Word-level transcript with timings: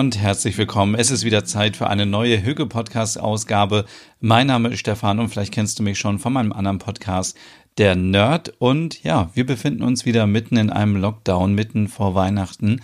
Und 0.00 0.16
herzlich 0.16 0.56
willkommen. 0.56 0.94
Es 0.94 1.10
ist 1.10 1.26
wieder 1.26 1.44
Zeit 1.44 1.76
für 1.76 1.88
eine 1.88 2.06
neue 2.06 2.42
Hüge 2.42 2.64
Podcast 2.64 3.20
Ausgabe. 3.20 3.84
Mein 4.18 4.46
Name 4.46 4.70
ist 4.70 4.78
Stefan 4.78 5.18
und 5.18 5.28
vielleicht 5.28 5.52
kennst 5.52 5.78
du 5.78 5.82
mich 5.82 5.98
schon 5.98 6.18
von 6.18 6.32
meinem 6.32 6.54
anderen 6.54 6.78
Podcast, 6.78 7.36
der 7.76 7.96
Nerd. 7.96 8.54
Und 8.58 9.02
ja, 9.04 9.28
wir 9.34 9.44
befinden 9.44 9.82
uns 9.82 10.06
wieder 10.06 10.26
mitten 10.26 10.56
in 10.56 10.70
einem 10.70 10.96
Lockdown, 10.96 11.54
mitten 11.54 11.86
vor 11.86 12.14
Weihnachten. 12.14 12.80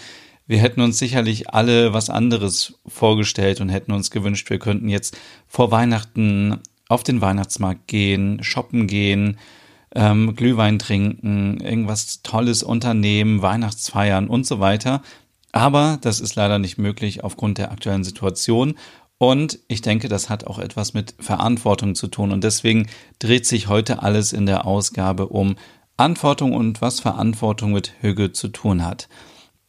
Wir 0.47 0.59
hätten 0.59 0.83
uns 0.83 0.99
sicherlich 0.99 1.55
alle 1.55 1.95
was 1.95 2.11
anderes 2.11 2.79
vorgestellt 2.87 3.63
und 3.63 3.71
hätten 3.71 3.93
uns 3.93 4.11
gewünscht, 4.11 4.51
wir 4.51 4.59
könnten 4.59 4.91
jetzt 4.91 5.17
vor 5.49 5.71
Weihnachten 5.71 6.59
auf 6.87 7.03
den 7.03 7.23
Weihnachtsmarkt 7.23 7.87
gehen, 7.87 8.45
shoppen 8.45 8.87
gehen, 8.87 9.39
ähm, 9.95 10.37
Glühwein 10.37 10.79
trinken, 10.79 11.61
irgendwas 11.63 12.21
Tolles 12.23 12.63
unternehmen, 12.63 13.41
Weihnachtsfeiern 13.41 14.29
und 14.29 14.47
so 14.47 14.61
weiter. 14.61 15.01
Aber 15.57 15.97
das 16.03 16.21
ist 16.21 16.35
leider 16.35 16.59
nicht 16.59 16.77
möglich 16.77 17.25
aufgrund 17.25 17.57
der 17.57 17.73
aktuellen 17.73 18.05
Situation. 18.05 18.75
Und 19.17 19.59
ich 19.69 19.81
denke, 19.81 20.07
das 20.07 20.29
hat 20.29 20.47
auch 20.47 20.59
etwas 20.59 20.93
mit 20.93 21.15
Verantwortung 21.19 21.95
zu 21.95 22.09
tun. 22.09 22.31
Und 22.31 22.45
deswegen 22.45 22.89
dreht 23.21 23.47
sich 23.47 23.67
heute 23.67 24.03
alles 24.03 24.35
in 24.35 24.45
der 24.45 24.67
Ausgabe 24.67 25.29
um 25.29 25.57
Antwortung 25.97 26.53
und 26.53 26.83
was 26.83 27.01
Verantwortung 27.01 27.73
mit 27.73 27.95
Hüge 28.03 28.33
zu 28.33 28.49
tun 28.49 28.85
hat. 28.85 29.09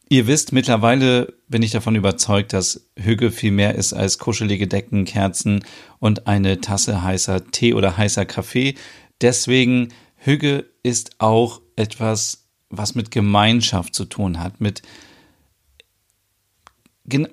Ihr 0.09 0.27
wisst, 0.27 0.51
mittlerweile 0.51 1.33
bin 1.47 1.63
ich 1.63 1.71
davon 1.71 1.95
überzeugt, 1.95 2.51
dass 2.51 2.89
Hüge 2.99 3.31
viel 3.31 3.51
mehr 3.51 3.75
ist 3.75 3.93
als 3.93 4.17
kuschelige 4.17 4.67
Decken, 4.67 5.05
Kerzen 5.05 5.63
und 5.99 6.27
eine 6.27 6.59
Tasse 6.59 7.01
heißer 7.01 7.49
Tee 7.51 7.73
oder 7.73 7.95
heißer 7.95 8.25
Kaffee. 8.25 8.75
Deswegen, 9.21 9.93
Hüge 10.17 10.65
ist 10.83 11.11
auch 11.19 11.61
etwas, 11.77 12.49
was 12.69 12.93
mit 12.93 13.09
Gemeinschaft 13.09 13.95
zu 13.95 14.03
tun 14.03 14.41
hat, 14.41 14.59
mit 14.59 14.81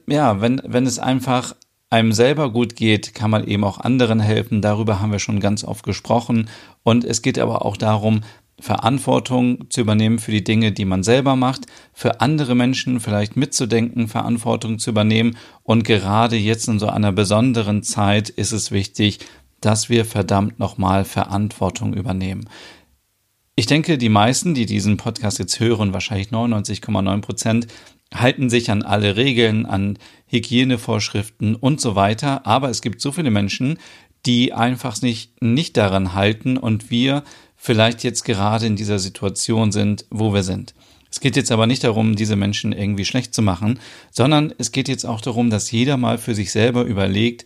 ja, 0.07 0.41
wenn, 0.41 0.61
wenn 0.65 0.87
es 0.87 0.99
einfach 0.99 1.55
einem 1.91 2.13
selber 2.13 2.51
gut 2.51 2.77
geht, 2.77 3.15
kann 3.15 3.31
man 3.31 3.47
eben 3.47 3.65
auch 3.65 3.79
anderen 3.79 4.21
helfen. 4.21 4.63
Darüber 4.63 5.01
haben 5.01 5.13
wir 5.13 5.19
schon 5.19 5.41
ganz 5.41 5.65
oft 5.65 5.85
gesprochen. 5.85 6.49
Und 6.83 7.05
es 7.05 7.23
geht 7.23 7.39
aber 7.39 7.65
auch 7.65 7.77
darum, 7.77 8.23
Verantwortung 8.61 9.69
zu 9.71 9.81
übernehmen 9.81 10.19
für 10.19 10.31
die 10.31 10.45
Dinge, 10.45 10.73
die 10.73 10.85
man 10.85 11.03
selber 11.03 11.37
macht, 11.37 11.67
für 11.93 12.21
andere 12.21 12.55
Menschen 12.55 13.01
vielleicht 13.01 13.37
mitzudenken, 13.37 14.09
Verantwortung 14.09 14.79
zu 14.79 14.91
übernehmen. 14.91 15.37
Und 15.63 15.85
gerade 15.85 16.37
jetzt 16.37 16.69
in 16.69 16.79
so 16.79 16.87
einer 16.89 17.13
besonderen 17.13 17.83
Zeit 17.83 18.29
ist 18.29 18.53
es 18.53 18.71
wichtig, 18.71 19.21
dass 19.61 19.89
wir 19.89 20.05
verdammt 20.05 20.59
nochmal 20.59 21.05
Verantwortung 21.05 21.95
übernehmen. 21.95 22.49
Ich 23.57 23.67
denke, 23.67 23.99
die 23.99 24.09
meisten, 24.09 24.55
die 24.55 24.67
diesen 24.67 24.97
Podcast 24.97 25.39
jetzt 25.39 25.61
hören, 25.61 25.93
wahrscheinlich 25.93 26.29
99,9 26.29 27.21
Prozent, 27.21 27.67
halten 28.15 28.49
sich 28.49 28.71
an 28.71 28.83
alle 28.83 29.17
Regeln, 29.17 29.67
an 29.67 29.99
Hygienevorschriften 30.29 31.57
und 31.57 31.81
so 31.81 31.95
weiter. 31.95 32.47
Aber 32.47 32.71
es 32.71 32.81
gibt 32.81 33.01
so 33.01 33.13
viele 33.13 33.31
Menschen, 33.31 33.79
die 34.27 34.53
einfach 34.53 35.01
nicht, 35.03 35.43
nicht 35.43 35.77
daran 35.77 36.15
halten 36.15 36.57
und 36.57 36.91
wir 36.91 37.25
vielleicht 37.57 38.05
jetzt 38.05 38.25
gerade 38.25 38.67
in 38.67 38.77
dieser 38.77 38.99
Situation 38.99 39.73
sind, 39.73 40.07
wo 40.11 40.33
wir 40.33 40.43
sind. 40.43 40.75
Es 41.11 41.21
geht 41.21 41.37
jetzt 41.37 41.53
aber 41.53 41.67
nicht 41.67 41.85
darum, 41.85 42.17
diese 42.17 42.35
Menschen 42.35 42.73
irgendwie 42.73 43.05
schlecht 43.05 43.35
zu 43.35 43.43
machen, 43.43 43.79
sondern 44.11 44.53
es 44.59 44.73
geht 44.73 44.89
jetzt 44.89 45.07
auch 45.07 45.21
darum, 45.21 45.49
dass 45.49 45.71
jeder 45.71 45.97
mal 45.97 46.19
für 46.19 46.35
sich 46.35 46.51
selber 46.51 46.83
überlegt, 46.83 47.45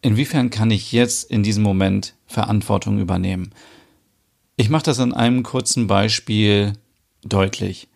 inwiefern 0.00 0.50
kann 0.50 0.70
ich 0.70 0.92
jetzt 0.92 1.30
in 1.30 1.42
diesem 1.42 1.62
Moment 1.62 2.14
Verantwortung 2.26 3.00
übernehmen. 3.00 3.52
Ich 4.56 4.68
mache 4.68 4.84
das 4.84 5.00
an 5.00 5.12
einem 5.12 5.42
kurzen 5.42 5.88
Beispiel 5.88 6.74
deutlich. 7.24 7.88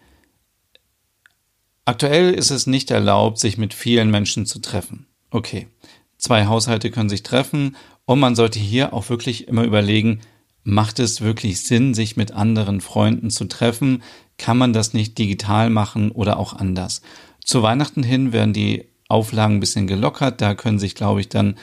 Aktuell 1.85 2.33
ist 2.33 2.51
es 2.51 2.67
nicht 2.67 2.91
erlaubt, 2.91 3.39
sich 3.39 3.59
mit 3.59 3.75
vielen 3.75 4.11
Menschen 4.11 4.47
zu 4.47 4.59
treffen. 4.61 5.07
Okay, 5.31 5.69
zwei 6.17 6.47
Haushalte 6.47 6.91
können 6.91 7.11
sich 7.11 7.23
treffen 7.23 7.77
und 8.07 8.21
man 8.21 8.35
sollte 8.35 8.59
hier 8.59 8.95
auch 8.95 9.09
wirklich 9.11 9.49
immer 9.49 9.65
überlegen, 9.65 10.21
macht 10.63 10.99
es 10.99 11.21
wirklich 11.21 11.61
Sinn, 11.63 11.93
sich 11.93 12.17
mit 12.17 12.33
anderen 12.33 12.81
Freunden 12.81 13.31
zu 13.31 13.45
treffen? 13.45 14.03
Kann 14.39 14.57
man 14.57 14.73
das 14.73 14.95
nicht 14.95 15.19
digital 15.19 15.71
machen 15.71 16.11
oder 16.11 16.39
auch 16.39 16.55
anders? 16.55 17.03
Zu 17.45 17.63
Weihnachten 17.63 18.03
hin 18.03 18.33
werden 18.33 18.55
die 18.55 18.89
Auflagen 19.09 19.57
ein 19.57 19.61
bisschen 19.61 19.87
gelockert. 19.87 20.41
Da 20.41 20.55
können 20.55 20.79
sich, 20.79 20.95
glaube 20.95 21.21
ich, 21.21 21.29
dann, 21.29 21.57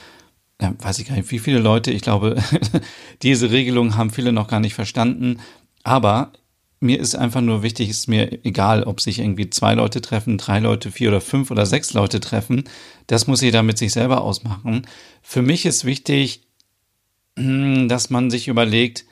ja, 0.61 0.73
weiß 0.77 0.99
ich 0.99 1.07
gar 1.07 1.15
nicht, 1.15 1.31
wie 1.31 1.39
viele 1.39 1.59
Leute, 1.59 1.91
ich 1.91 2.03
glaube, 2.03 2.41
diese 3.23 3.49
Regelung 3.49 3.95
haben 3.95 4.11
viele 4.11 4.31
noch 4.31 4.47
gar 4.47 4.59
nicht 4.59 4.75
verstanden. 4.75 5.39
Aber 5.83 6.31
mir 6.81 6.99
ist 6.99 7.15
einfach 7.15 7.41
nur 7.41 7.61
wichtig, 7.61 7.89
ist 7.89 8.07
mir 8.07 8.43
egal, 8.43 8.83
ob 8.83 9.01
sich 9.01 9.19
irgendwie 9.19 9.49
zwei 9.49 9.75
Leute 9.75 10.01
treffen, 10.01 10.37
drei 10.37 10.59
Leute, 10.59 10.91
vier 10.91 11.09
oder 11.09 11.21
fünf 11.21 11.51
oder 11.51 11.65
sechs 11.65 11.93
Leute 11.93 12.19
treffen. 12.19 12.63
Das 13.05 13.27
muss 13.27 13.41
jeder 13.41 13.61
mit 13.61 13.77
sich 13.77 13.93
selber 13.93 14.21
ausmachen. 14.21 14.87
Für 15.21 15.43
mich 15.43 15.65
ist 15.65 15.85
wichtig, 15.85 16.41
hm, 17.37 17.87
dass 17.87 18.09
man 18.09 18.31
sich 18.31 18.47
überlegt, 18.47 19.05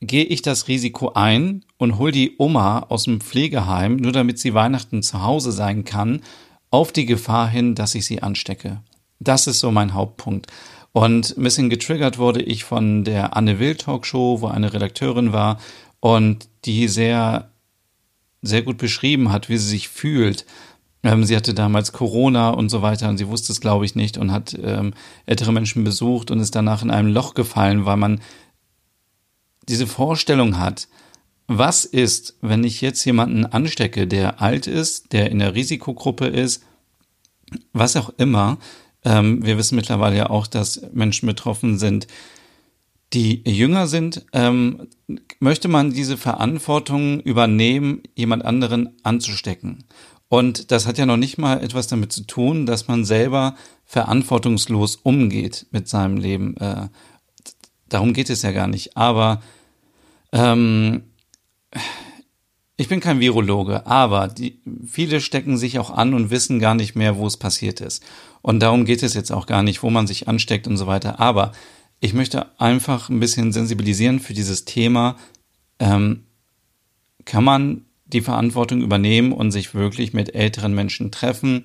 gehe 0.00 0.24
ich 0.24 0.42
das 0.42 0.66
Risiko 0.66 1.12
ein 1.14 1.64
und 1.78 1.98
hol 1.98 2.10
die 2.10 2.34
Oma 2.38 2.80
aus 2.88 3.04
dem 3.04 3.20
Pflegeheim, 3.20 3.96
nur 3.96 4.12
damit 4.12 4.40
sie 4.40 4.52
Weihnachten 4.52 5.02
zu 5.02 5.22
Hause 5.22 5.52
sein 5.52 5.84
kann, 5.84 6.22
auf 6.70 6.90
die 6.90 7.06
Gefahr 7.06 7.48
hin, 7.48 7.76
dass 7.76 7.94
ich 7.94 8.04
sie 8.04 8.20
anstecke. 8.20 8.82
Das 9.20 9.46
ist 9.46 9.60
so 9.60 9.70
mein 9.70 9.94
Hauptpunkt. 9.94 10.48
Und 10.92 11.36
ein 11.36 11.42
bisschen 11.42 11.70
getriggert 11.70 12.18
wurde 12.18 12.40
ich 12.40 12.62
von 12.62 13.02
der 13.02 13.36
Anne 13.36 13.58
Will 13.58 13.74
Talkshow, 13.74 14.40
wo 14.40 14.46
eine 14.46 14.72
Redakteurin 14.72 15.32
war 15.32 15.58
und 16.04 16.50
die 16.66 16.86
sehr, 16.88 17.50
sehr 18.42 18.60
gut 18.60 18.76
beschrieben 18.76 19.32
hat, 19.32 19.48
wie 19.48 19.56
sie 19.56 19.70
sich 19.70 19.88
fühlt. 19.88 20.44
Ähm, 21.02 21.24
sie 21.24 21.34
hatte 21.34 21.54
damals 21.54 21.92
Corona 21.92 22.50
und 22.50 22.68
so 22.68 22.82
weiter 22.82 23.08
und 23.08 23.16
sie 23.16 23.28
wusste 23.28 23.52
es, 23.52 23.62
glaube 23.62 23.86
ich, 23.86 23.94
nicht 23.94 24.18
und 24.18 24.30
hat 24.30 24.54
ähm, 24.62 24.92
ältere 25.24 25.50
Menschen 25.50 25.82
besucht 25.82 26.30
und 26.30 26.40
ist 26.40 26.54
danach 26.54 26.82
in 26.82 26.90
einem 26.90 27.08
Loch 27.08 27.32
gefallen, 27.32 27.86
weil 27.86 27.96
man 27.96 28.20
diese 29.66 29.86
Vorstellung 29.86 30.58
hat, 30.58 30.88
was 31.46 31.86
ist, 31.86 32.36
wenn 32.42 32.64
ich 32.64 32.82
jetzt 32.82 33.02
jemanden 33.06 33.46
anstecke, 33.46 34.06
der 34.06 34.42
alt 34.42 34.66
ist, 34.66 35.14
der 35.14 35.30
in 35.30 35.38
der 35.38 35.54
Risikogruppe 35.54 36.26
ist, 36.26 36.64
was 37.72 37.96
auch 37.96 38.12
immer. 38.18 38.58
Ähm, 39.06 39.42
wir 39.42 39.56
wissen 39.56 39.76
mittlerweile 39.76 40.18
ja 40.18 40.28
auch, 40.28 40.48
dass 40.48 40.82
Menschen 40.92 41.26
betroffen 41.26 41.78
sind, 41.78 42.08
die 43.12 43.48
jünger 43.48 43.86
sind, 43.86 44.24
ähm, 44.32 44.88
möchte 45.38 45.68
man 45.68 45.92
diese 45.92 46.16
Verantwortung 46.16 47.20
übernehmen, 47.20 48.02
jemand 48.14 48.44
anderen 48.44 48.90
anzustecken. 49.02 49.84
Und 50.28 50.72
das 50.72 50.86
hat 50.86 50.98
ja 50.98 51.06
noch 51.06 51.16
nicht 51.16 51.38
mal 51.38 51.62
etwas 51.62 51.86
damit 51.86 52.12
zu 52.12 52.24
tun, 52.24 52.66
dass 52.66 52.88
man 52.88 53.04
selber 53.04 53.54
verantwortungslos 53.84 54.96
umgeht 54.96 55.66
mit 55.70 55.88
seinem 55.88 56.16
Leben. 56.16 56.56
Äh, 56.56 56.88
darum 57.88 58.12
geht 58.14 58.30
es 58.30 58.42
ja 58.42 58.50
gar 58.50 58.66
nicht. 58.66 58.96
Aber 58.96 59.42
ähm, 60.32 61.04
ich 62.76 62.88
bin 62.88 62.98
kein 62.98 63.20
Virologe, 63.20 63.86
aber 63.86 64.26
die, 64.26 64.60
viele 64.84 65.20
stecken 65.20 65.56
sich 65.56 65.78
auch 65.78 65.90
an 65.90 66.14
und 66.14 66.30
wissen 66.30 66.58
gar 66.58 66.74
nicht 66.74 66.96
mehr, 66.96 67.16
wo 67.16 67.26
es 67.26 67.36
passiert 67.36 67.80
ist. 67.80 68.02
Und 68.42 68.60
darum 68.60 68.84
geht 68.84 69.04
es 69.04 69.14
jetzt 69.14 69.30
auch 69.30 69.46
gar 69.46 69.62
nicht, 69.62 69.82
wo 69.84 69.90
man 69.90 70.08
sich 70.08 70.26
ansteckt 70.26 70.66
und 70.66 70.76
so 70.76 70.88
weiter. 70.88 71.20
Aber 71.20 71.52
ich 72.04 72.12
möchte 72.12 72.60
einfach 72.60 73.08
ein 73.08 73.18
bisschen 73.18 73.50
sensibilisieren 73.50 74.20
für 74.20 74.34
dieses 74.34 74.66
Thema. 74.66 75.16
Ähm, 75.78 76.24
kann 77.24 77.42
man 77.42 77.86
die 78.04 78.20
Verantwortung 78.20 78.82
übernehmen 78.82 79.32
und 79.32 79.52
sich 79.52 79.74
wirklich 79.74 80.12
mit 80.12 80.34
älteren 80.34 80.74
Menschen 80.74 81.10
treffen, 81.10 81.64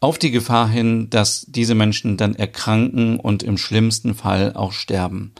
auf 0.00 0.18
die 0.18 0.30
Gefahr 0.30 0.68
hin, 0.68 1.08
dass 1.08 1.46
diese 1.48 1.74
Menschen 1.74 2.18
dann 2.18 2.34
erkranken 2.34 3.18
und 3.18 3.42
im 3.42 3.56
schlimmsten 3.56 4.14
Fall 4.14 4.52
auch 4.52 4.72
sterben. 4.72 5.32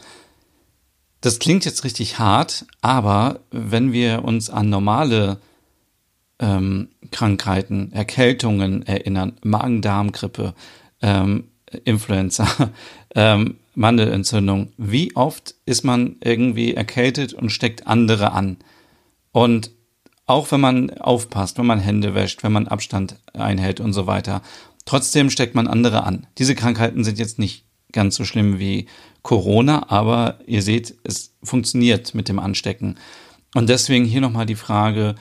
Das 1.21 1.37
klingt 1.37 1.63
jetzt 1.63 1.83
richtig 1.83 2.17
hart, 2.17 2.65
aber 2.81 3.41
wenn 3.51 3.93
wir 3.93 4.25
uns 4.25 4.49
an 4.49 4.71
normale 4.71 5.39
ähm, 6.39 6.89
Krankheiten, 7.11 7.91
Erkältungen 7.91 8.87
erinnern, 8.87 9.37
Magen-Darm-Grippe, 9.43 10.55
ähm, 11.03 11.49
Influenza, 11.85 12.47
ähm, 13.15 13.57
Mandelentzündung. 13.77 14.73
Wie 14.77 15.15
oft 15.15 15.55
ist 15.65 15.83
man 15.83 16.17
irgendwie 16.23 16.73
erkältet 16.73 17.33
und 17.33 17.51
steckt 17.51 17.85
andere 17.85 18.31
an? 18.31 18.57
Und 19.31 19.71
auch 20.25 20.51
wenn 20.51 20.59
man 20.59 20.89
aufpasst, 20.97 21.57
wenn 21.57 21.67
man 21.67 21.79
Hände 21.79 22.15
wäscht, 22.15 22.43
wenn 22.43 22.51
man 22.51 22.67
Abstand 22.67 23.17
einhält 23.33 23.79
und 23.79 23.93
so 23.93 24.07
weiter. 24.07 24.41
Trotzdem 24.85 25.29
steckt 25.29 25.55
man 25.55 25.67
andere 25.67 26.03
an. 26.03 26.27
Diese 26.37 26.55
Krankheiten 26.55 27.03
sind 27.03 27.19
jetzt 27.19 27.39
nicht 27.39 27.65
ganz 27.91 28.15
so 28.15 28.25
schlimm 28.25 28.59
wie 28.59 28.87
Corona, 29.21 29.89
aber 29.89 30.39
ihr 30.47 30.63
seht, 30.63 30.95
es 31.03 31.35
funktioniert 31.43 32.13
mit 32.15 32.29
dem 32.29 32.39
Anstecken. 32.39 32.97
Und 33.53 33.69
deswegen 33.69 34.05
hier 34.05 34.21
nochmal 34.21 34.45
die 34.45 34.55
Frage, 34.55 35.15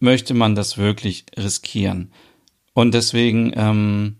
möchte 0.00 0.34
man 0.34 0.54
das 0.54 0.76
wirklich 0.76 1.24
riskieren? 1.38 2.12
Und 2.74 2.94
deswegen, 2.94 3.52
ähm, 3.54 4.16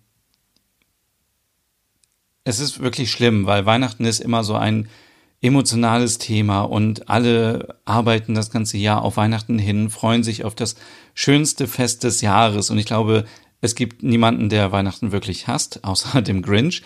es 2.47 2.61
ist 2.61 2.81
wirklich 2.81 3.11
schlimm, 3.11 3.45
weil 3.45 3.67
Weihnachten 3.67 4.05
ist 4.05 4.21
immer 4.21 4.45
so 4.45 4.55
ein 4.55 4.89
emotionales 5.43 6.19
Thema 6.19 6.61
und 6.61 7.11
alle 7.11 7.77
arbeiten 7.85 8.35
das 8.35 8.51
ganze 8.51 8.79
Jahr 8.79 9.03
auf 9.03 9.17
Weihnachten 9.17 9.59
hin, 9.59 9.91
freuen 9.91 10.23
sich 10.23 10.45
auf 10.45 10.55
das 10.55 10.77
schönste 11.13 11.67
Fest 11.67 12.05
des 12.05 12.21
Jahres. 12.21 12.71
Und 12.71 12.79
ich 12.79 12.87
glaube, 12.87 13.25
es 13.61 13.75
gibt 13.75 14.05
niemanden, 14.05 14.49
der 14.49 14.71
Weihnachten 14.71 15.11
wirklich 15.11 15.49
hasst, 15.49 15.81
außer 15.85 16.23
dem 16.23 16.41
Grinch. 16.41 16.83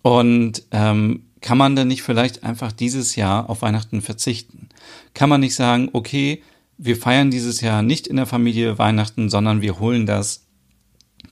Und 0.00 0.62
ähm, 0.70 1.26
kann 1.42 1.58
man 1.58 1.76
denn 1.76 1.88
nicht 1.88 2.02
vielleicht 2.02 2.42
einfach 2.42 2.72
dieses 2.72 3.14
Jahr 3.14 3.50
auf 3.50 3.60
Weihnachten 3.60 4.00
verzichten? 4.00 4.70
Kann 5.12 5.28
man 5.28 5.42
nicht 5.42 5.54
sagen, 5.54 5.90
okay, 5.92 6.42
wir 6.78 6.96
feiern 6.96 7.30
dieses 7.30 7.60
Jahr 7.60 7.82
nicht 7.82 8.06
in 8.06 8.16
der 8.16 8.26
Familie 8.26 8.78
Weihnachten, 8.78 9.28
sondern 9.28 9.60
wir 9.60 9.78
holen 9.78 10.06
das, 10.06 10.46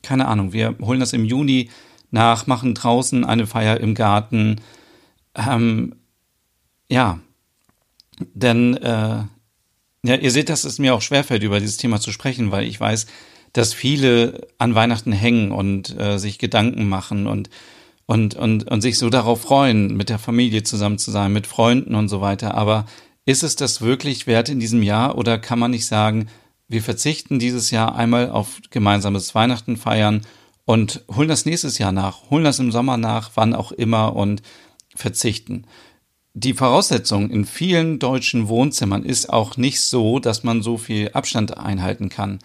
keine 0.02 0.28
Ahnung, 0.28 0.52
wir 0.52 0.76
holen 0.82 1.00
das 1.00 1.14
im 1.14 1.24
Juni 1.24 1.70
nach, 2.12 2.46
machen 2.46 2.74
draußen 2.74 3.24
eine 3.24 3.46
Feier 3.46 3.80
im 3.80 3.94
Garten. 3.94 4.60
Ähm, 5.34 5.96
ja, 6.88 7.18
denn 8.34 8.76
äh, 8.76 9.24
ja, 10.04 10.14
ihr 10.16 10.30
seht, 10.30 10.48
dass 10.48 10.64
es 10.64 10.78
mir 10.78 10.94
auch 10.94 11.02
schwerfällt, 11.02 11.42
über 11.42 11.58
dieses 11.58 11.76
Thema 11.76 12.00
zu 12.00 12.12
sprechen, 12.12 12.50
weil 12.52 12.64
ich 12.64 12.78
weiß, 12.78 13.06
dass 13.52 13.74
viele 13.74 14.46
an 14.58 14.74
Weihnachten 14.74 15.12
hängen 15.12 15.52
und 15.52 15.98
äh, 15.98 16.18
sich 16.18 16.38
Gedanken 16.38 16.88
machen 16.88 17.26
und 17.26 17.50
und, 18.06 18.34
und, 18.34 18.70
und 18.70 18.80
sich 18.82 18.98
so 18.98 19.08
darauf 19.10 19.42
freuen, 19.42 19.96
mit 19.96 20.08
der 20.08 20.18
Familie 20.18 20.64
zusammen 20.64 20.98
zu 20.98 21.10
sein, 21.10 21.32
mit 21.32 21.46
Freunden 21.46 21.94
und 21.94 22.08
so 22.08 22.20
weiter. 22.20 22.54
Aber 22.54 22.84
ist 23.24 23.42
es 23.42 23.56
das 23.56 23.80
wirklich 23.80 24.26
wert 24.26 24.48
in 24.48 24.60
diesem 24.60 24.82
Jahr 24.82 25.16
oder 25.16 25.38
kann 25.38 25.58
man 25.58 25.70
nicht 25.70 25.86
sagen, 25.86 26.28
wir 26.68 26.82
verzichten 26.82 27.38
dieses 27.38 27.70
Jahr 27.70 27.94
einmal 27.94 28.30
auf 28.30 28.60
gemeinsames 28.70 29.34
Weihnachten 29.34 29.76
feiern 29.76 30.22
und 30.64 31.04
holen 31.14 31.28
das 31.28 31.44
nächstes 31.44 31.78
Jahr 31.78 31.92
nach, 31.92 32.30
holen 32.30 32.44
das 32.44 32.58
im 32.58 32.72
Sommer 32.72 32.96
nach, 32.96 33.32
wann 33.34 33.54
auch 33.54 33.72
immer 33.72 34.14
und 34.14 34.42
verzichten. 34.94 35.66
Die 36.34 36.54
Voraussetzung 36.54 37.30
in 37.30 37.44
vielen 37.44 37.98
deutschen 37.98 38.48
Wohnzimmern 38.48 39.04
ist 39.04 39.30
auch 39.30 39.56
nicht 39.56 39.80
so, 39.82 40.18
dass 40.18 40.44
man 40.44 40.62
so 40.62 40.78
viel 40.78 41.10
Abstand 41.12 41.58
einhalten 41.58 42.08
kann. 42.08 42.38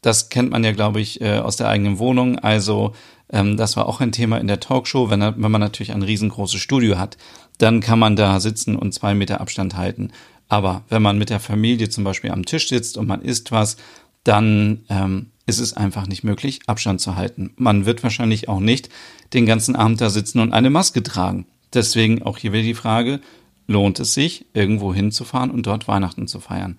Das 0.00 0.28
kennt 0.28 0.50
man 0.50 0.64
ja, 0.64 0.72
glaube 0.72 1.00
ich, 1.00 1.20
äh, 1.20 1.38
aus 1.38 1.56
der 1.56 1.68
eigenen 1.68 1.98
Wohnung. 1.98 2.38
Also 2.38 2.94
ähm, 3.30 3.56
das 3.56 3.76
war 3.76 3.86
auch 3.86 4.00
ein 4.00 4.12
Thema 4.12 4.38
in 4.38 4.46
der 4.46 4.60
Talkshow. 4.60 5.10
Wenn, 5.10 5.20
wenn 5.20 5.50
man 5.50 5.60
natürlich 5.60 5.92
ein 5.92 6.02
riesengroßes 6.02 6.60
Studio 6.60 6.98
hat, 6.98 7.18
dann 7.58 7.80
kann 7.80 7.98
man 7.98 8.16
da 8.16 8.40
sitzen 8.40 8.76
und 8.76 8.92
zwei 8.92 9.14
Meter 9.14 9.40
Abstand 9.40 9.76
halten. 9.76 10.12
Aber 10.48 10.84
wenn 10.88 11.02
man 11.02 11.18
mit 11.18 11.30
der 11.30 11.40
Familie 11.40 11.88
zum 11.88 12.04
Beispiel 12.04 12.30
am 12.30 12.46
Tisch 12.46 12.68
sitzt 12.68 12.96
und 12.96 13.06
man 13.06 13.22
isst 13.22 13.52
was, 13.52 13.76
dann 14.24 14.84
ähm, 14.88 15.30
ist 15.46 15.60
es 15.60 15.74
einfach 15.74 16.06
nicht 16.06 16.24
möglich, 16.24 16.60
Abstand 16.66 17.00
zu 17.00 17.16
halten. 17.16 17.52
Man 17.56 17.86
wird 17.86 18.02
wahrscheinlich 18.02 18.48
auch 18.48 18.60
nicht 18.60 18.88
den 19.32 19.46
ganzen 19.46 19.76
Abend 19.76 20.00
da 20.00 20.10
sitzen 20.10 20.40
und 20.40 20.52
eine 20.52 20.70
Maske 20.70 21.02
tragen. 21.02 21.46
Deswegen 21.72 22.22
auch 22.22 22.38
hier 22.38 22.52
wieder 22.52 22.62
die 22.62 22.74
Frage, 22.74 23.20
lohnt 23.66 24.00
es 24.00 24.14
sich, 24.14 24.46
irgendwo 24.54 24.94
hinzufahren 24.94 25.50
und 25.50 25.66
dort 25.66 25.88
Weihnachten 25.88 26.28
zu 26.28 26.40
feiern? 26.40 26.78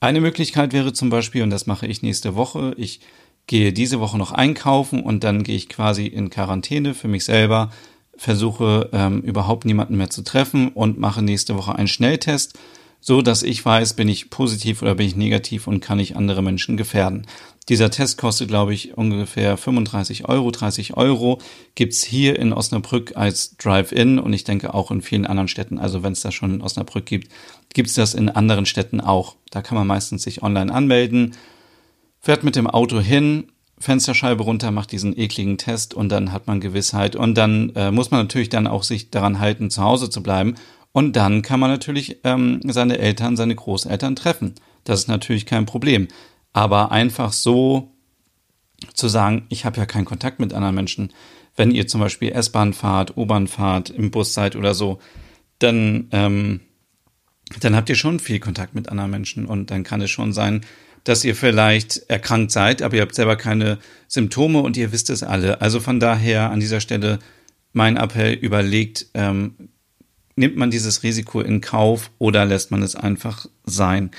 Eine 0.00 0.20
Möglichkeit 0.20 0.72
wäre 0.72 0.92
zum 0.92 1.10
Beispiel, 1.10 1.42
und 1.42 1.50
das 1.50 1.66
mache 1.66 1.86
ich 1.86 2.02
nächste 2.02 2.34
Woche, 2.34 2.74
ich 2.78 3.00
gehe 3.46 3.72
diese 3.72 4.00
Woche 4.00 4.16
noch 4.16 4.32
einkaufen 4.32 5.02
und 5.02 5.24
dann 5.24 5.42
gehe 5.42 5.56
ich 5.56 5.68
quasi 5.68 6.06
in 6.06 6.30
Quarantäne 6.30 6.94
für 6.94 7.08
mich 7.08 7.24
selber, 7.24 7.70
versuche 8.16 8.90
ähm, 8.92 9.20
überhaupt 9.22 9.64
niemanden 9.64 9.96
mehr 9.96 10.10
zu 10.10 10.22
treffen 10.22 10.68
und 10.68 10.98
mache 10.98 11.22
nächste 11.22 11.56
Woche 11.56 11.74
einen 11.74 11.88
Schnelltest, 11.88 12.58
so 13.00 13.22
dass 13.22 13.42
ich 13.42 13.64
weiß, 13.64 13.94
bin 13.94 14.08
ich 14.08 14.30
positiv 14.30 14.82
oder 14.82 14.94
bin 14.94 15.06
ich 15.06 15.16
negativ 15.16 15.66
und 15.66 15.80
kann 15.80 15.98
ich 15.98 16.16
andere 16.16 16.42
Menschen 16.42 16.76
gefährden. 16.76 17.26
Dieser 17.70 17.88
Test 17.88 18.18
kostet, 18.18 18.48
glaube 18.48 18.74
ich, 18.74 18.98
ungefähr 18.98 19.56
35 19.56 20.28
Euro, 20.28 20.50
30 20.50 20.96
Euro. 20.96 21.38
Gibt's 21.76 22.02
hier 22.02 22.36
in 22.36 22.52
Osnabrück 22.52 23.12
als 23.14 23.56
Drive-In 23.58 24.18
und 24.18 24.32
ich 24.32 24.42
denke 24.42 24.74
auch 24.74 24.90
in 24.90 25.02
vielen 25.02 25.24
anderen 25.24 25.46
Städten. 25.46 25.78
Also 25.78 26.02
wenn 26.02 26.12
es 26.12 26.20
das 26.20 26.34
schon 26.34 26.54
in 26.54 26.62
Osnabrück 26.62 27.06
gibt, 27.06 27.30
gibt's 27.72 27.94
das 27.94 28.14
in 28.14 28.28
anderen 28.28 28.66
Städten 28.66 29.00
auch. 29.00 29.36
Da 29.52 29.62
kann 29.62 29.78
man 29.78 29.86
meistens 29.86 30.24
sich 30.24 30.42
online 30.42 30.74
anmelden, 30.74 31.36
fährt 32.18 32.42
mit 32.42 32.56
dem 32.56 32.66
Auto 32.66 32.98
hin, 32.98 33.52
Fensterscheibe 33.78 34.42
runter, 34.42 34.72
macht 34.72 34.90
diesen 34.90 35.16
ekligen 35.16 35.56
Test 35.56 35.94
und 35.94 36.08
dann 36.08 36.32
hat 36.32 36.48
man 36.48 36.58
Gewissheit. 36.58 37.14
Und 37.14 37.36
dann 37.36 37.70
äh, 37.76 37.92
muss 37.92 38.10
man 38.10 38.22
natürlich 38.22 38.48
dann 38.48 38.66
auch 38.66 38.82
sich 38.82 39.12
daran 39.12 39.38
halten, 39.38 39.70
zu 39.70 39.84
Hause 39.84 40.10
zu 40.10 40.24
bleiben. 40.24 40.56
Und 40.90 41.14
dann 41.14 41.42
kann 41.42 41.60
man 41.60 41.70
natürlich 41.70 42.18
ähm, 42.24 42.60
seine 42.64 42.98
Eltern, 42.98 43.36
seine 43.36 43.54
Großeltern 43.54 44.16
treffen. 44.16 44.56
Das 44.82 44.98
ist 45.00 45.08
natürlich 45.08 45.46
kein 45.46 45.66
Problem. 45.66 46.08
Aber 46.52 46.92
einfach 46.92 47.32
so 47.32 47.92
zu 48.94 49.08
sagen, 49.08 49.46
ich 49.48 49.64
habe 49.64 49.78
ja 49.78 49.86
keinen 49.86 50.04
Kontakt 50.04 50.40
mit 50.40 50.52
anderen 50.52 50.74
Menschen, 50.74 51.12
wenn 51.56 51.70
ihr 51.70 51.86
zum 51.86 52.00
Beispiel 52.00 52.32
S-Bahn 52.32 52.72
fahrt, 52.72 53.16
U-Bahn 53.16 53.46
fahrt, 53.46 53.90
im 53.90 54.10
Bus 54.10 54.34
seid 54.34 54.56
oder 54.56 54.74
so, 54.74 54.98
dann, 55.58 56.08
ähm, 56.12 56.60
dann 57.60 57.76
habt 57.76 57.88
ihr 57.88 57.96
schon 57.96 58.18
viel 58.18 58.40
Kontakt 58.40 58.74
mit 58.74 58.88
anderen 58.88 59.10
Menschen 59.10 59.46
und 59.46 59.70
dann 59.70 59.82
kann 59.82 60.00
es 60.00 60.10
schon 60.10 60.32
sein, 60.32 60.62
dass 61.04 61.24
ihr 61.24 61.34
vielleicht 61.34 61.98
erkrankt 62.08 62.52
seid, 62.52 62.82
aber 62.82 62.96
ihr 62.96 63.02
habt 63.02 63.14
selber 63.14 63.36
keine 63.36 63.78
Symptome 64.06 64.60
und 64.60 64.76
ihr 64.76 64.92
wisst 64.92 65.10
es 65.10 65.22
alle. 65.22 65.60
Also 65.60 65.80
von 65.80 66.00
daher 66.00 66.50
an 66.50 66.60
dieser 66.60 66.80
Stelle 66.80 67.18
mein 67.72 67.96
Appell, 67.96 68.34
überlegt, 68.34 69.06
ähm, 69.14 69.54
nimmt 70.36 70.56
man 70.56 70.70
dieses 70.70 71.02
Risiko 71.02 71.40
in 71.40 71.60
Kauf 71.60 72.10
oder 72.18 72.44
lässt 72.44 72.70
man 72.70 72.82
es 72.82 72.96
einfach 72.96 73.46
sein? 73.64 74.10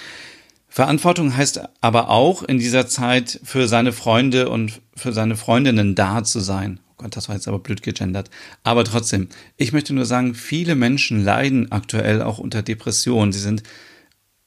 Verantwortung 0.74 1.36
heißt 1.36 1.60
aber 1.82 2.10
auch 2.10 2.44
in 2.44 2.58
dieser 2.58 2.88
Zeit 2.88 3.42
für 3.44 3.68
seine 3.68 3.92
Freunde 3.92 4.48
und 4.48 4.82
für 4.96 5.12
seine 5.12 5.36
Freundinnen 5.36 5.96
da 5.96 6.24
zu 6.24 6.40
sein. 6.40 6.80
Oh 6.92 6.94
Gott, 7.04 7.18
das 7.18 7.28
war 7.28 7.36
jetzt 7.36 7.50
aber 7.50 7.60
blöd 7.60 7.84
gegendert. 7.84 8.30
Aber 8.64 8.86
trotzdem, 8.86 9.28
ich 9.58 9.74
möchte 9.74 9.94
nur 9.94 10.06
sagen, 10.06 10.34
viele 10.34 10.76
Menschen 10.76 11.26
leiden 11.26 11.74
aktuell 11.74 12.22
auch 12.22 12.40
unter 12.40 12.62
Depressionen. 12.62 13.34
Sie 13.34 13.40
sind, 13.40 13.64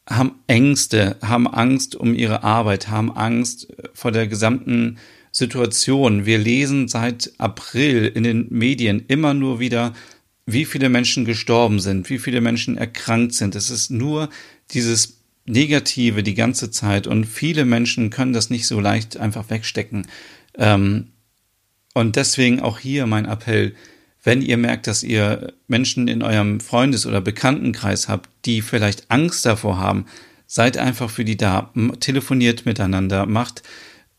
haben 0.08 0.36
Ängste, 0.46 1.16
haben 1.20 1.46
Angst 1.46 1.94
um 1.94 2.14
ihre 2.14 2.42
Arbeit, 2.42 2.88
haben 2.88 3.14
Angst 3.14 3.68
vor 3.92 4.10
der 4.10 4.26
gesamten 4.26 4.96
Situation. 5.30 6.24
Wir 6.24 6.38
lesen 6.38 6.88
seit 6.88 7.32
April 7.36 8.06
in 8.06 8.22
den 8.22 8.46
Medien 8.48 9.04
immer 9.08 9.34
nur 9.34 9.60
wieder, 9.60 9.92
wie 10.46 10.64
viele 10.64 10.88
Menschen 10.88 11.26
gestorben 11.26 11.80
sind, 11.80 12.08
wie 12.08 12.18
viele 12.18 12.40
Menschen 12.40 12.78
erkrankt 12.78 13.34
sind. 13.34 13.54
Es 13.54 13.68
ist 13.68 13.90
nur 13.90 14.30
dieses 14.70 15.23
Negative 15.46 16.22
die 16.22 16.34
ganze 16.34 16.70
Zeit 16.70 17.06
und 17.06 17.26
viele 17.26 17.64
Menschen 17.64 18.10
können 18.10 18.32
das 18.32 18.50
nicht 18.50 18.66
so 18.66 18.80
leicht 18.80 19.16
einfach 19.16 19.50
wegstecken. 19.50 20.06
Ähm, 20.56 21.08
und 21.92 22.16
deswegen 22.16 22.60
auch 22.60 22.78
hier 22.78 23.06
mein 23.06 23.26
Appell, 23.26 23.74
wenn 24.22 24.40
ihr 24.40 24.56
merkt, 24.56 24.86
dass 24.86 25.02
ihr 25.02 25.52
Menschen 25.68 26.08
in 26.08 26.22
eurem 26.22 26.60
Freundes- 26.60 27.06
oder 27.06 27.20
Bekanntenkreis 27.20 28.08
habt, 28.08 28.30
die 28.46 28.62
vielleicht 28.62 29.10
Angst 29.10 29.44
davor 29.44 29.78
haben, 29.78 30.06
seid 30.46 30.78
einfach 30.78 31.10
für 31.10 31.24
die 31.24 31.36
da, 31.36 31.72
telefoniert 32.00 32.64
miteinander, 32.64 33.26
macht 33.26 33.62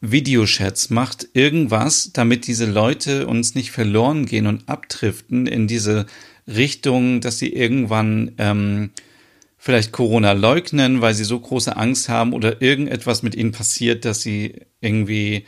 Videochats, 0.02 0.90
macht 0.90 1.28
irgendwas, 1.34 2.12
damit 2.14 2.48
diese 2.48 2.66
Leute 2.66 3.28
uns 3.28 3.56
nicht 3.56 3.72
verloren 3.72 4.26
gehen 4.26 4.46
und 4.46 4.70
abdriften 4.70 5.48
in 5.48 5.68
diese 5.68 6.06
Richtung, 6.48 7.22
dass 7.22 7.40
sie 7.40 7.52
irgendwann 7.52 8.34
ähm, 8.38 8.92
vielleicht 9.66 9.92
Corona 9.92 10.34
leugnen, 10.34 11.02
weil 11.02 11.16
sie 11.16 11.24
so 11.24 11.40
große 11.40 11.76
Angst 11.76 12.08
haben 12.08 12.34
oder 12.34 12.62
irgendetwas 12.62 13.24
mit 13.24 13.34
ihnen 13.34 13.52
passiert, 13.52 14.06
dass 14.06 14.22
sie 14.22 14.62
irgendwie, 14.80 15.48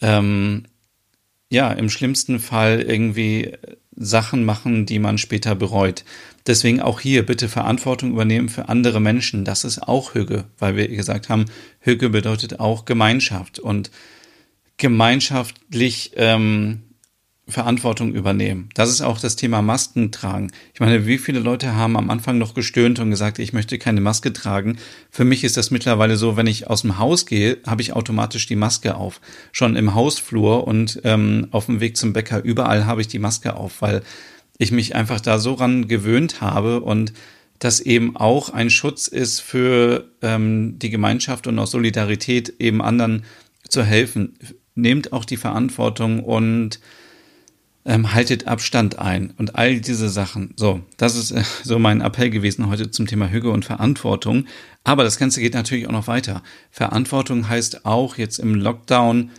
ähm, 0.00 0.64
ja, 1.50 1.70
im 1.70 1.90
schlimmsten 1.90 2.38
Fall 2.38 2.80
irgendwie 2.80 3.52
Sachen 3.94 4.46
machen, 4.46 4.86
die 4.86 4.98
man 4.98 5.18
später 5.18 5.54
bereut. 5.54 6.06
Deswegen 6.46 6.80
auch 6.80 7.00
hier 7.00 7.26
bitte 7.26 7.50
Verantwortung 7.50 8.12
übernehmen 8.12 8.48
für 8.48 8.70
andere 8.70 8.98
Menschen. 8.98 9.44
Das 9.44 9.64
ist 9.64 9.86
auch 9.86 10.14
Hüge, 10.14 10.46
weil 10.58 10.76
wir 10.76 10.88
gesagt 10.88 11.28
haben, 11.28 11.44
Hüge 11.80 12.08
bedeutet 12.08 12.60
auch 12.60 12.86
Gemeinschaft 12.86 13.58
und 13.58 13.90
gemeinschaftlich 14.78 16.12
ähm, 16.16 16.84
Verantwortung 17.50 18.14
übernehmen. 18.14 18.68
Das 18.74 18.90
ist 18.90 19.00
auch 19.00 19.18
das 19.20 19.36
Thema 19.36 19.62
Masken 19.62 20.12
tragen. 20.12 20.50
Ich 20.74 20.80
meine, 20.80 21.06
wie 21.06 21.18
viele 21.18 21.40
Leute 21.40 21.74
haben 21.74 21.96
am 21.96 22.10
Anfang 22.10 22.38
noch 22.38 22.54
gestöhnt 22.54 22.98
und 22.98 23.10
gesagt, 23.10 23.38
ich 23.38 23.52
möchte 23.52 23.78
keine 23.78 24.00
Maske 24.00 24.32
tragen. 24.32 24.78
Für 25.10 25.24
mich 25.24 25.44
ist 25.44 25.56
das 25.56 25.70
mittlerweile 25.70 26.16
so, 26.16 26.36
wenn 26.36 26.46
ich 26.46 26.68
aus 26.68 26.82
dem 26.82 26.98
Haus 26.98 27.26
gehe, 27.26 27.58
habe 27.66 27.82
ich 27.82 27.92
automatisch 27.92 28.46
die 28.46 28.56
Maske 28.56 28.94
auf. 28.94 29.20
Schon 29.52 29.76
im 29.76 29.94
Hausflur 29.94 30.66
und 30.66 31.00
ähm, 31.04 31.48
auf 31.50 31.66
dem 31.66 31.80
Weg 31.80 31.96
zum 31.96 32.12
Bäcker, 32.12 32.42
überall 32.42 32.86
habe 32.86 33.00
ich 33.00 33.08
die 33.08 33.18
Maske 33.18 33.56
auf, 33.56 33.82
weil 33.82 34.02
ich 34.58 34.72
mich 34.72 34.94
einfach 34.94 35.20
da 35.20 35.38
so 35.38 35.54
ran 35.54 35.88
gewöhnt 35.88 36.40
habe 36.40 36.80
und 36.80 37.12
das 37.60 37.80
eben 37.80 38.16
auch 38.16 38.50
ein 38.50 38.70
Schutz 38.70 39.06
ist 39.06 39.40
für 39.40 40.06
ähm, 40.22 40.78
die 40.78 40.90
Gemeinschaft 40.90 41.46
und 41.46 41.58
auch 41.58 41.66
Solidarität, 41.66 42.54
eben 42.58 42.82
anderen 42.82 43.24
zu 43.68 43.84
helfen. 43.84 44.34
nehmt 44.74 45.12
auch 45.12 45.24
die 45.24 45.36
Verantwortung 45.36 46.24
und 46.24 46.80
ähm, 47.84 48.12
haltet 48.12 48.46
Abstand 48.46 48.98
ein 48.98 49.32
und 49.38 49.56
all 49.56 49.80
diese 49.80 50.08
Sachen. 50.08 50.52
So, 50.56 50.80
das 50.96 51.16
ist 51.16 51.30
äh, 51.30 51.42
so 51.64 51.78
mein 51.78 52.00
Appell 52.00 52.30
gewesen 52.30 52.68
heute 52.68 52.90
zum 52.90 53.06
Thema 53.06 53.30
Hüge 53.30 53.50
und 53.50 53.64
Verantwortung. 53.64 54.46
Aber 54.84 55.04
das 55.04 55.18
Ganze 55.18 55.40
geht 55.40 55.54
natürlich 55.54 55.86
auch 55.86 55.92
noch 55.92 56.06
weiter. 56.06 56.42
Verantwortung 56.70 57.48
heißt 57.48 57.86
auch 57.86 58.16
jetzt 58.16 58.38
im 58.38 58.54
Lockdown, 58.54 59.30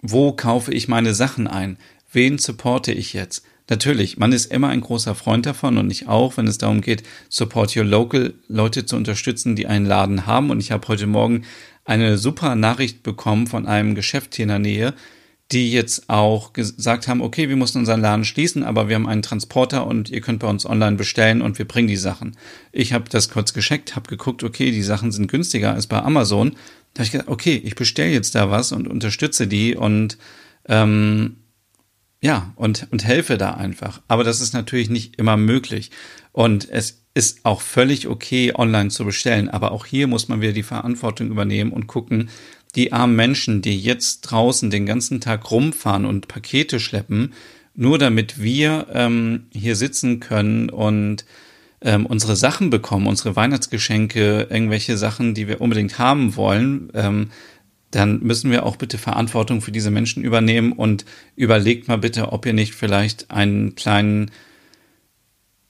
wo 0.00 0.32
kaufe 0.32 0.72
ich 0.72 0.88
meine 0.88 1.14
Sachen 1.14 1.46
ein? 1.46 1.78
Wen 2.12 2.38
supporte 2.38 2.92
ich 2.92 3.12
jetzt? 3.12 3.44
Natürlich, 3.70 4.18
man 4.18 4.32
ist 4.32 4.52
immer 4.52 4.68
ein 4.68 4.82
großer 4.82 5.14
Freund 5.14 5.46
davon 5.46 5.78
und 5.78 5.90
ich 5.90 6.06
auch, 6.06 6.36
wenn 6.36 6.46
es 6.46 6.58
darum 6.58 6.82
geht, 6.82 7.02
Support 7.30 7.74
Your 7.74 7.84
Local, 7.84 8.34
Leute 8.46 8.84
zu 8.84 8.94
unterstützen, 8.96 9.56
die 9.56 9.66
einen 9.66 9.86
Laden 9.86 10.26
haben. 10.26 10.50
Und 10.50 10.60
ich 10.60 10.70
habe 10.70 10.86
heute 10.88 11.06
Morgen 11.06 11.44
eine 11.86 12.18
super 12.18 12.56
Nachricht 12.56 13.02
bekommen 13.02 13.46
von 13.46 13.66
einem 13.66 13.94
Geschäft 13.94 14.34
hier 14.34 14.44
in 14.44 14.48
der 14.50 14.58
Nähe, 14.58 14.94
die 15.52 15.70
jetzt 15.70 16.08
auch 16.08 16.52
gesagt 16.52 17.06
haben, 17.06 17.20
okay, 17.20 17.48
wir 17.48 17.56
mussten 17.56 17.78
unseren 17.78 18.00
Laden 18.00 18.24
schließen, 18.24 18.62
aber 18.62 18.88
wir 18.88 18.96
haben 18.96 19.06
einen 19.06 19.22
Transporter 19.22 19.86
und 19.86 20.08
ihr 20.10 20.20
könnt 20.20 20.40
bei 20.40 20.48
uns 20.48 20.64
online 20.64 20.96
bestellen 20.96 21.42
und 21.42 21.58
wir 21.58 21.68
bringen 21.68 21.88
die 21.88 21.96
Sachen. 21.96 22.36
Ich 22.72 22.92
habe 22.92 23.08
das 23.10 23.28
kurz 23.28 23.52
gescheckt, 23.52 23.94
habe 23.94 24.08
geguckt, 24.08 24.42
okay, 24.42 24.70
die 24.70 24.82
Sachen 24.82 25.12
sind 25.12 25.30
günstiger 25.30 25.74
als 25.74 25.86
bei 25.86 26.00
Amazon. 26.02 26.56
Da 26.94 27.00
habe 27.00 27.04
ich 27.04 27.12
gedacht, 27.12 27.28
okay, 27.28 27.60
ich 27.62 27.74
bestelle 27.74 28.12
jetzt 28.12 28.34
da 28.34 28.50
was 28.50 28.72
und 28.72 28.88
unterstütze 28.88 29.46
die 29.46 29.76
und 29.76 30.16
ähm, 30.66 31.36
ja, 32.24 32.54
und, 32.56 32.88
und 32.90 33.04
helfe 33.04 33.36
da 33.36 33.50
einfach. 33.52 34.00
Aber 34.08 34.24
das 34.24 34.40
ist 34.40 34.54
natürlich 34.54 34.88
nicht 34.88 35.16
immer 35.16 35.36
möglich. 35.36 35.90
Und 36.32 36.66
es 36.70 37.04
ist 37.12 37.44
auch 37.44 37.60
völlig 37.60 38.08
okay, 38.08 38.54
online 38.54 38.88
zu 38.88 39.04
bestellen. 39.04 39.50
Aber 39.50 39.72
auch 39.72 39.84
hier 39.84 40.06
muss 40.06 40.28
man 40.28 40.40
wieder 40.40 40.52
die 40.52 40.62
Verantwortung 40.62 41.30
übernehmen 41.30 41.70
und 41.70 41.86
gucken, 41.86 42.30
die 42.74 42.92
armen 42.92 43.16
Menschen, 43.16 43.62
die 43.62 43.78
jetzt 43.78 44.22
draußen 44.22 44.70
den 44.70 44.86
ganzen 44.86 45.20
Tag 45.20 45.50
rumfahren 45.50 46.04
und 46.04 46.28
Pakete 46.28 46.80
schleppen, 46.80 47.32
nur 47.74 47.98
damit 47.98 48.40
wir 48.40 48.86
ähm, 48.92 49.46
hier 49.50 49.76
sitzen 49.76 50.20
können 50.20 50.70
und 50.70 51.24
ähm, 51.80 52.06
unsere 52.06 52.36
Sachen 52.36 52.70
bekommen, 52.70 53.06
unsere 53.06 53.36
Weihnachtsgeschenke, 53.36 54.48
irgendwelche 54.50 54.96
Sachen, 54.96 55.34
die 55.34 55.48
wir 55.48 55.60
unbedingt 55.60 55.98
haben 55.98 56.36
wollen, 56.36 56.90
ähm, 56.94 57.30
dann 57.90 58.20
müssen 58.20 58.50
wir 58.50 58.66
auch 58.66 58.76
bitte 58.76 58.98
Verantwortung 58.98 59.60
für 59.60 59.70
diese 59.70 59.90
Menschen 59.90 60.24
übernehmen 60.24 60.72
und 60.72 61.04
überlegt 61.36 61.86
mal 61.86 61.98
bitte, 61.98 62.32
ob 62.32 62.44
ihr 62.44 62.52
nicht 62.52 62.74
vielleicht 62.74 63.30
einen 63.30 63.76
kleinen 63.76 64.32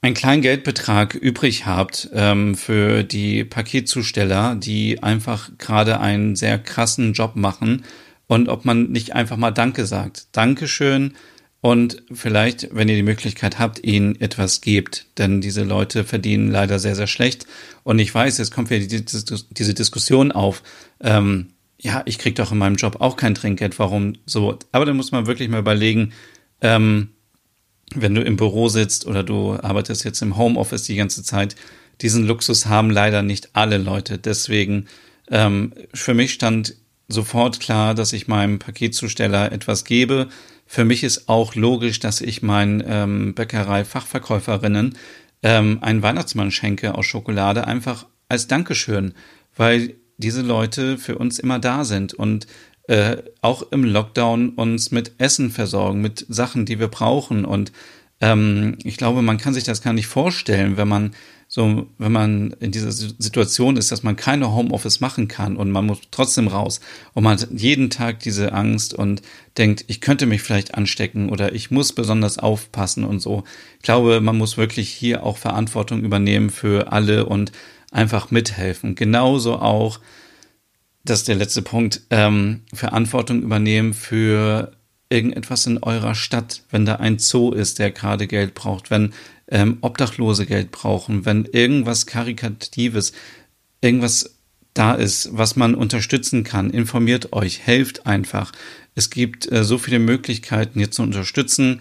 einen 0.04 0.14
kleinen 0.14 0.42
Geldbetrag 0.42 1.14
übrig 1.14 1.64
habt 1.64 2.10
ähm, 2.12 2.56
für 2.56 3.04
die 3.04 3.42
Paketzusteller, 3.42 4.54
die 4.54 5.02
einfach 5.02 5.48
gerade 5.56 5.98
einen 5.98 6.36
sehr 6.36 6.58
krassen 6.58 7.14
Job 7.14 7.36
machen 7.36 7.84
und 8.26 8.50
ob 8.50 8.66
man 8.66 8.90
nicht 8.90 9.14
einfach 9.14 9.38
mal 9.38 9.50
Danke 9.50 9.86
sagt. 9.86 10.26
Dankeschön 10.32 11.14
und 11.62 12.02
vielleicht, 12.12 12.68
wenn 12.74 12.90
ihr 12.90 12.96
die 12.96 13.02
Möglichkeit 13.02 13.58
habt, 13.58 13.82
ihnen 13.82 14.20
etwas 14.20 14.60
gebt, 14.60 15.06
denn 15.16 15.40
diese 15.40 15.64
Leute 15.64 16.04
verdienen 16.04 16.50
leider 16.50 16.78
sehr, 16.78 16.96
sehr 16.96 17.06
schlecht. 17.06 17.46
Und 17.82 17.98
ich 17.98 18.14
weiß, 18.14 18.36
jetzt 18.36 18.52
kommt 18.52 18.68
wieder 18.68 18.84
diese 18.86 19.72
Diskussion 19.72 20.32
auf. 20.32 20.62
Ähm, 21.00 21.54
ja, 21.80 22.02
ich 22.04 22.18
krieg 22.18 22.34
doch 22.34 22.52
in 22.52 22.58
meinem 22.58 22.76
Job 22.76 23.00
auch 23.00 23.16
kein 23.16 23.34
Trinkgeld, 23.34 23.78
warum 23.78 24.16
so? 24.26 24.58
Aber 24.70 24.84
dann 24.84 24.98
muss 24.98 25.12
man 25.12 25.26
wirklich 25.26 25.48
mal 25.48 25.60
überlegen, 25.60 26.12
ähm, 26.60 27.08
wenn 27.94 28.14
du 28.14 28.22
im 28.22 28.36
Büro 28.36 28.68
sitzt 28.68 29.06
oder 29.06 29.22
du 29.22 29.54
arbeitest 29.54 30.04
jetzt 30.04 30.22
im 30.22 30.36
Homeoffice 30.36 30.84
die 30.84 30.96
ganze 30.96 31.22
Zeit, 31.22 31.56
diesen 32.00 32.26
Luxus 32.26 32.66
haben 32.66 32.90
leider 32.90 33.22
nicht 33.22 33.50
alle 33.52 33.78
Leute. 33.78 34.18
Deswegen 34.18 34.86
ähm, 35.30 35.72
für 35.92 36.14
mich 36.14 36.32
stand 36.32 36.76
sofort 37.08 37.60
klar, 37.60 37.94
dass 37.94 38.12
ich 38.12 38.28
meinem 38.28 38.58
Paketzusteller 38.58 39.52
etwas 39.52 39.84
gebe. 39.84 40.28
Für 40.66 40.84
mich 40.84 41.04
ist 41.04 41.28
auch 41.28 41.54
logisch, 41.54 42.00
dass 42.00 42.20
ich 42.20 42.42
meinen 42.42 42.82
ähm, 42.86 43.34
Bäckerei-Fachverkäuferinnen 43.34 44.96
ähm, 45.42 45.78
einen 45.82 46.02
Weihnachtsmann 46.02 46.50
schenke 46.50 46.94
aus 46.94 47.06
Schokolade, 47.06 47.66
einfach 47.66 48.06
als 48.28 48.48
Dankeschön, 48.48 49.14
weil 49.56 49.94
diese 50.16 50.42
Leute 50.42 50.96
für 50.96 51.18
uns 51.18 51.38
immer 51.38 51.58
da 51.58 51.84
sind 51.84 52.14
und 52.14 52.46
äh, 52.86 53.16
auch 53.40 53.70
im 53.70 53.84
Lockdown 53.84 54.50
uns 54.50 54.90
mit 54.90 55.12
Essen 55.18 55.50
versorgen, 55.50 56.00
mit 56.00 56.26
Sachen, 56.28 56.66
die 56.66 56.78
wir 56.78 56.88
brauchen. 56.88 57.44
Und 57.44 57.72
ähm, 58.20 58.76
ich 58.84 58.96
glaube, 58.96 59.22
man 59.22 59.38
kann 59.38 59.54
sich 59.54 59.64
das 59.64 59.82
gar 59.82 59.92
nicht 59.92 60.06
vorstellen, 60.06 60.76
wenn 60.76 60.88
man 60.88 61.14
so, 61.46 61.86
wenn 61.98 62.10
man 62.10 62.56
in 62.60 62.72
dieser 62.72 62.90
Situation 62.90 63.76
ist, 63.76 63.92
dass 63.92 64.02
man 64.02 64.16
keine 64.16 64.52
Homeoffice 64.52 65.00
machen 65.00 65.28
kann 65.28 65.56
und 65.56 65.70
man 65.70 65.86
muss 65.86 66.00
trotzdem 66.10 66.48
raus 66.48 66.80
und 67.12 67.22
man 67.22 67.38
hat 67.38 67.48
jeden 67.52 67.90
Tag 67.90 68.20
diese 68.20 68.52
Angst 68.52 68.92
und 68.92 69.22
denkt, 69.56 69.84
ich 69.86 70.00
könnte 70.00 70.26
mich 70.26 70.42
vielleicht 70.42 70.74
anstecken 70.74 71.28
oder 71.28 71.54
ich 71.54 71.70
muss 71.70 71.92
besonders 71.92 72.38
aufpassen 72.38 73.04
und 73.04 73.20
so. 73.20 73.44
Ich 73.76 73.82
glaube, 73.82 74.20
man 74.20 74.36
muss 74.36 74.56
wirklich 74.56 74.88
hier 74.88 75.22
auch 75.22 75.36
Verantwortung 75.36 76.02
übernehmen 76.02 76.50
für 76.50 76.90
alle 76.92 77.26
und 77.26 77.52
einfach 77.92 78.30
mithelfen. 78.30 78.96
Genauso 78.96 79.56
auch 79.56 80.00
das 81.04 81.20
ist 81.20 81.28
der 81.28 81.36
letzte 81.36 81.62
Punkt, 81.62 82.02
ähm, 82.10 82.62
Verantwortung 82.72 83.42
übernehmen 83.42 83.92
für 83.92 84.72
irgendetwas 85.10 85.66
in 85.66 85.82
eurer 85.82 86.14
Stadt, 86.14 86.62
wenn 86.70 86.86
da 86.86 86.96
ein 86.96 87.18
Zoo 87.18 87.52
ist, 87.52 87.78
der 87.78 87.90
gerade 87.90 88.26
Geld 88.26 88.54
braucht, 88.54 88.90
wenn 88.90 89.12
ähm, 89.48 89.78
Obdachlose 89.82 90.46
Geld 90.46 90.72
brauchen, 90.72 91.26
wenn 91.26 91.44
irgendwas 91.44 92.06
Karikatives, 92.06 93.12
irgendwas 93.80 94.36
da 94.72 94.94
ist, 94.94 95.28
was 95.32 95.56
man 95.56 95.74
unterstützen 95.74 96.42
kann, 96.42 96.70
informiert 96.70 97.32
euch, 97.32 97.60
helft 97.60 98.06
einfach. 98.06 98.50
Es 98.94 99.10
gibt 99.10 99.50
äh, 99.52 99.62
so 99.62 99.78
viele 99.78 99.98
Möglichkeiten, 99.98 100.78
hier 100.78 100.90
zu 100.90 101.02
unterstützen 101.02 101.80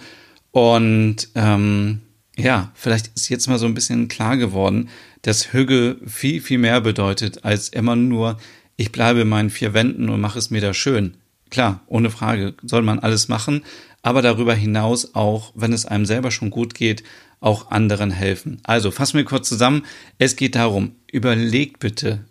und 0.52 1.30
ähm, 1.34 2.02
ja, 2.36 2.72
vielleicht 2.76 3.08
ist 3.16 3.30
jetzt 3.30 3.48
mal 3.48 3.58
so 3.60 3.66
ein 3.66 3.74
bisschen 3.74 4.08
klar 4.08 4.38
geworden, 4.38 4.90
dass 5.22 5.54
Hüge 5.54 5.98
viel, 6.06 6.42
viel 6.42 6.58
mehr 6.58 6.82
bedeutet 6.82 7.46
als 7.46 7.70
immer 7.70 7.96
nur 7.96 8.38
ich 8.76 8.92
bleibe 8.92 9.22
in 9.22 9.30
meinen 9.30 9.50
vier 9.50 9.74
Wänden 9.74 10.10
und 10.10 10.22
mache 10.22 10.40
es 10.40 10.50
mir 10.50 10.62
da 10.62 10.74
schön. 10.74 11.18
Klar, 11.50 11.82
ohne 11.88 12.10
Frage 12.10 12.56
soll 12.64 12.82
man 12.82 13.00
alles 13.00 13.28
machen, 13.28 13.64
aber 14.02 14.22
darüber 14.22 14.56
hinaus 14.56 15.14
auch, 15.16 15.52
wenn 15.56 15.74
es 15.74 15.86
einem 15.86 16.06
selber 16.06 16.32
schon 16.32 16.50
gut 16.50 16.74
geht, 16.74 17.04
auch 17.40 17.72
anderen 17.72 18.10
helfen. 18.10 18.60
Also 18.64 18.90
fassen 18.90 19.18
wir 19.18 19.26
kurz 19.26 19.50
zusammen. 19.50 19.86
Es 20.18 20.36
geht 20.36 20.56
darum, 20.56 20.96
überlegt 21.12 21.80
bitte 21.80 22.26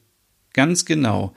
ganz 0.53 0.85
genau, 0.85 1.35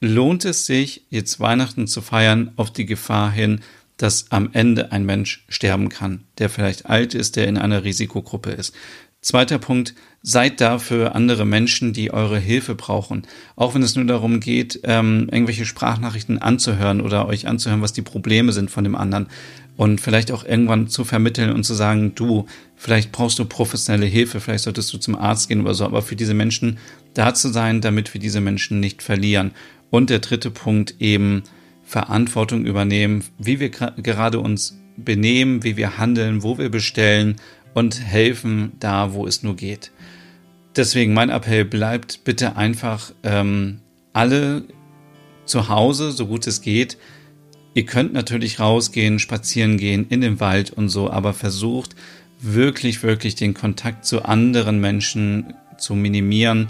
lohnt 0.00 0.44
es 0.44 0.66
sich, 0.66 1.06
jetzt 1.10 1.40
Weihnachten 1.40 1.86
zu 1.86 2.00
feiern, 2.00 2.52
auf 2.56 2.72
die 2.72 2.86
Gefahr 2.86 3.30
hin, 3.30 3.60
dass 3.96 4.30
am 4.30 4.50
Ende 4.52 4.92
ein 4.92 5.04
Mensch 5.04 5.44
sterben 5.48 5.88
kann, 5.88 6.24
der 6.38 6.48
vielleicht 6.48 6.86
alt 6.86 7.14
ist, 7.14 7.36
der 7.36 7.48
in 7.48 7.58
einer 7.58 7.84
Risikogruppe 7.84 8.50
ist. 8.50 8.74
Zweiter 9.20 9.58
Punkt, 9.58 9.94
seid 10.22 10.60
da 10.60 10.78
für 10.78 11.14
andere 11.14 11.44
Menschen, 11.44 11.92
die 11.92 12.12
eure 12.12 12.38
Hilfe 12.38 12.74
brauchen. 12.74 13.22
Auch 13.56 13.74
wenn 13.74 13.82
es 13.82 13.96
nur 13.96 14.04
darum 14.04 14.40
geht, 14.40 14.80
ähm, 14.84 15.28
irgendwelche 15.30 15.64
Sprachnachrichten 15.64 16.38
anzuhören 16.38 17.00
oder 17.00 17.26
euch 17.26 17.46
anzuhören, 17.48 17.82
was 17.82 17.92
die 17.92 18.02
Probleme 18.02 18.52
sind 18.52 18.70
von 18.70 18.84
dem 18.84 18.94
anderen. 18.94 19.26
Und 19.76 20.00
vielleicht 20.00 20.32
auch 20.32 20.44
irgendwann 20.44 20.88
zu 20.88 21.04
vermitteln 21.04 21.52
und 21.52 21.64
zu 21.64 21.74
sagen, 21.74 22.14
du, 22.14 22.46
vielleicht 22.76 23.12
brauchst 23.12 23.38
du 23.38 23.44
professionelle 23.44 24.06
Hilfe, 24.06 24.40
vielleicht 24.40 24.64
solltest 24.64 24.92
du 24.92 24.98
zum 24.98 25.16
Arzt 25.16 25.48
gehen 25.48 25.60
oder 25.60 25.74
so, 25.74 25.84
aber 25.84 26.02
für 26.02 26.16
diese 26.16 26.34
Menschen 26.34 26.78
da 27.14 27.32
zu 27.34 27.48
sein, 27.48 27.80
damit 27.80 28.12
wir 28.12 28.20
diese 28.20 28.40
Menschen 28.40 28.80
nicht 28.80 29.02
verlieren. 29.02 29.52
Und 29.90 30.10
der 30.10 30.18
dritte 30.18 30.50
Punkt 30.50 30.96
eben 31.00 31.42
Verantwortung 31.84 32.66
übernehmen, 32.66 33.24
wie 33.38 33.60
wir 33.60 33.70
gerade 33.70 34.40
uns 34.40 34.78
benehmen, 34.96 35.62
wie 35.62 35.76
wir 35.76 35.96
handeln, 35.96 36.42
wo 36.42 36.58
wir 36.58 36.68
bestellen 36.70 37.36
und 37.78 38.00
helfen 38.00 38.72
da, 38.80 39.14
wo 39.14 39.24
es 39.24 39.44
nur 39.44 39.54
geht. 39.54 39.92
Deswegen 40.74 41.14
mein 41.14 41.30
Appell 41.30 41.64
bleibt 41.64 42.24
bitte 42.24 42.56
einfach 42.56 43.12
ähm, 43.22 43.78
alle 44.12 44.64
zu 45.44 45.68
Hause, 45.68 46.10
so 46.10 46.26
gut 46.26 46.48
es 46.48 46.60
geht. 46.60 46.98
Ihr 47.74 47.86
könnt 47.86 48.12
natürlich 48.12 48.58
rausgehen, 48.58 49.20
spazieren 49.20 49.76
gehen 49.78 50.06
in 50.08 50.20
den 50.20 50.40
Wald 50.40 50.72
und 50.72 50.88
so, 50.88 51.08
aber 51.08 51.32
versucht 51.34 51.94
wirklich, 52.40 53.04
wirklich 53.04 53.36
den 53.36 53.54
Kontakt 53.54 54.04
zu 54.04 54.24
anderen 54.24 54.80
Menschen 54.80 55.54
zu 55.78 55.94
minimieren 55.94 56.68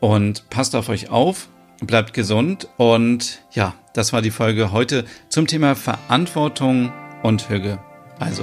und 0.00 0.50
passt 0.50 0.74
auf 0.74 0.88
euch 0.88 1.10
auf, 1.10 1.48
bleibt 1.80 2.12
gesund 2.12 2.68
und 2.76 3.40
ja, 3.52 3.74
das 3.94 4.12
war 4.12 4.20
die 4.20 4.32
Folge 4.32 4.72
heute 4.72 5.04
zum 5.28 5.46
Thema 5.46 5.76
Verantwortung 5.76 6.92
und 7.22 7.48
Hüge. 7.48 7.78
Also, 8.18 8.42